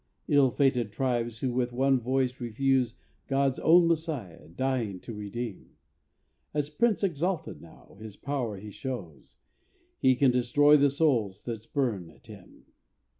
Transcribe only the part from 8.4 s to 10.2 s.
he shews; He